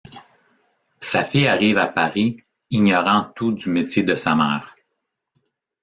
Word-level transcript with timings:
Sa 0.99 1.23
fille 1.23 1.45
arrive 1.47 1.77
à 1.77 1.85
Paris, 1.85 2.41
ignorant 2.71 3.25
tout 3.35 3.51
du 3.51 3.69
métier 3.69 4.01
de 4.01 4.15
sa 4.15 4.33
mère. 4.33 4.75